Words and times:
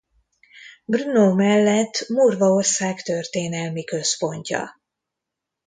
Brno 0.85 1.33
mellett 1.35 2.07
Morvaország 2.09 3.01
történelmi 3.01 3.83
központja. 3.83 4.81